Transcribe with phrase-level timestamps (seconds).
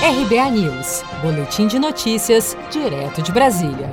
[0.00, 3.90] RBA News, Boletim de Notícias, direto de Brasília.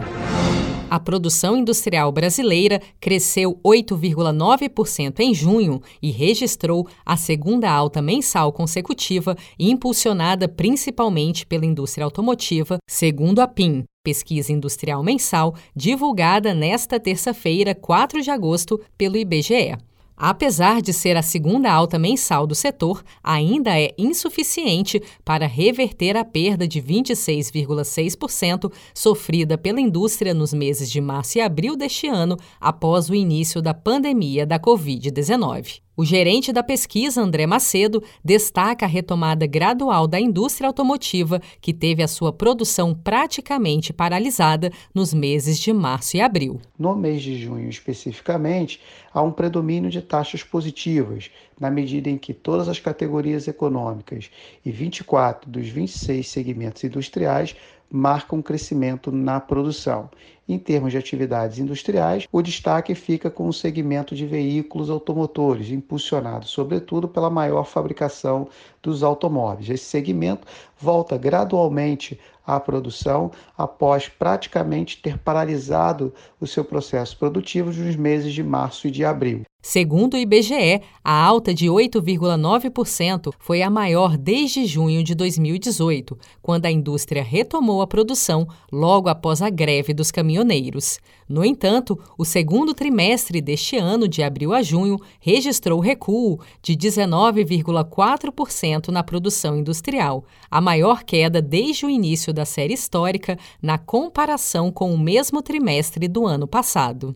[0.87, 9.35] A produção industrial brasileira cresceu 8,9% em junho e registrou a segunda alta mensal consecutiva,
[9.57, 18.21] impulsionada principalmente pela indústria automotiva, segundo a PIM, pesquisa industrial mensal, divulgada nesta terça-feira, 4
[18.21, 19.75] de agosto, pelo IBGE.
[20.17, 26.23] Apesar de ser a segunda alta mensal do setor, ainda é insuficiente para reverter a
[26.23, 33.09] perda de 26,6% sofrida pela indústria nos meses de março e abril deste ano, após
[33.09, 35.81] o início da pandemia da Covid-19.
[35.97, 42.03] O gerente da pesquisa, André Macedo, destaca a retomada gradual da indústria automotiva, que teve
[42.03, 46.59] a sua produção praticamente paralisada nos meses de março e abril.
[46.77, 48.81] No mês de junho, especificamente,
[49.13, 54.29] há um predomínio de taxas positivas, na medida em que todas as categorias econômicas
[54.65, 57.55] e 24 dos 26 segmentos industriais
[57.91, 60.09] marcam um crescimento na produção.
[60.47, 66.45] Em termos de atividades industriais, o destaque fica com o segmento de veículos automotores, impulsionado
[66.45, 68.47] sobretudo pela maior fabricação
[68.81, 69.69] dos automóveis.
[69.69, 70.45] Esse segmento
[70.77, 78.43] volta gradualmente à produção após praticamente ter paralisado o seu processo produtivo nos meses de
[78.43, 79.43] março e de abril.
[79.67, 86.67] Segundo o IBGE, a alta de 8,9% foi a maior desde junho de 2018, quando
[86.67, 90.99] a indústria retomou a produção logo após a greve dos caminhoneiros.
[91.27, 98.89] No entanto, o segundo trimestre deste ano, de abril a junho, registrou recuo de 19,4%
[98.89, 104.93] na produção industrial, a maior queda desde o início da série histórica na comparação com
[104.93, 107.15] o mesmo trimestre do ano passado.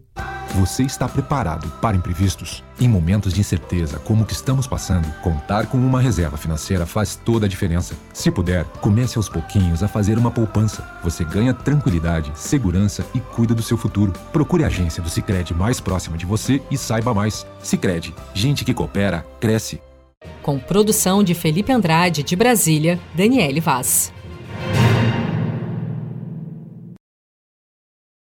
[0.56, 2.64] Você está preparado para imprevistos?
[2.82, 7.16] Em momentos de incerteza como o que estamos passando, contar com uma reserva financeira faz
[7.16, 7.96] toda a diferença.
[8.12, 10.90] Se puder, comece aos pouquinhos a fazer uma poupança.
[11.04, 14.12] Você ganha tranquilidade, segurança e cuida do seu futuro.
[14.34, 17.46] Procure a agência do Sicredi mais próxima de você e saiba mais.
[17.62, 19.80] Sicredi, gente que coopera cresce.
[20.42, 24.12] Com produção de Felipe Andrade de Brasília, Daniele Vaz.